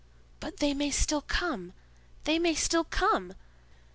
[0.39, 3.35] "But they may still come—they may still come.